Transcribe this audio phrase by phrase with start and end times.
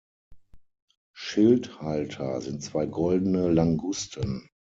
[1.13, 4.49] Schildhalter sind zwei goldene Langusten.